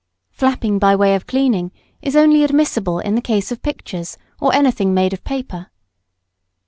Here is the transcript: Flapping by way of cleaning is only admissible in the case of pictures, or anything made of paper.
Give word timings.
Flapping 0.31 0.79
by 0.79 0.95
way 0.95 1.13
of 1.13 1.27
cleaning 1.27 1.71
is 2.01 2.15
only 2.15 2.43
admissible 2.43 2.97
in 2.97 3.13
the 3.13 3.21
case 3.21 3.51
of 3.51 3.61
pictures, 3.61 4.17
or 4.39 4.51
anything 4.51 4.95
made 4.95 5.13
of 5.13 5.23
paper. 5.23 5.69